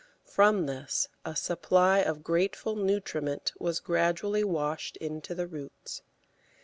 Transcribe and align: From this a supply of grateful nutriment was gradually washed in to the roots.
From 0.25 0.65
this 0.65 1.09
a 1.23 1.35
supply 1.35 1.99
of 1.99 2.23
grateful 2.23 2.75
nutriment 2.75 3.51
was 3.59 3.79
gradually 3.79 4.43
washed 4.43 4.97
in 4.97 5.21
to 5.21 5.35
the 5.35 5.45
roots. 5.45 6.01